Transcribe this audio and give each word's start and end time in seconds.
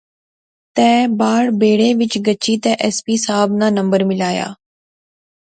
تے 0.75 0.89
باہر 1.19 1.45
بیڑے 1.59 1.89
وچ 1.99 2.13
گچھی 2.25 2.53
تہ 2.63 2.71
ایس 2.83 2.97
پی 3.05 3.15
صاحب 3.25 3.49
ناں 3.59 3.71
نمبر 3.77 4.01
ملایا 4.09 4.47